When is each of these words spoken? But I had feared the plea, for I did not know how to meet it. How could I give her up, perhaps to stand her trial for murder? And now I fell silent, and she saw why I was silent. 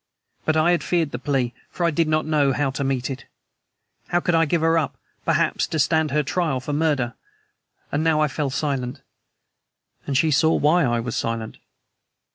But 0.45 0.57
I 0.57 0.71
had 0.71 0.83
feared 0.83 1.11
the 1.11 1.19
plea, 1.19 1.53
for 1.69 1.85
I 1.85 1.91
did 1.91 2.07
not 2.07 2.25
know 2.25 2.53
how 2.53 2.71
to 2.71 2.83
meet 2.83 3.11
it. 3.11 3.25
How 4.07 4.19
could 4.19 4.33
I 4.33 4.45
give 4.45 4.61
her 4.61 4.75
up, 4.75 4.97
perhaps 5.25 5.67
to 5.67 5.77
stand 5.77 6.09
her 6.09 6.23
trial 6.23 6.59
for 6.59 6.73
murder? 6.73 7.13
And 7.91 8.03
now 8.03 8.19
I 8.19 8.27
fell 8.27 8.49
silent, 8.49 9.03
and 10.07 10.17
she 10.17 10.31
saw 10.31 10.55
why 10.55 10.85
I 10.85 10.99
was 10.99 11.15
silent. 11.15 11.59